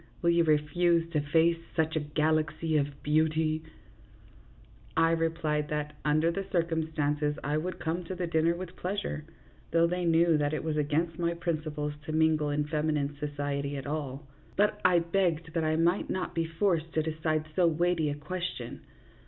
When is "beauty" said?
3.03-3.61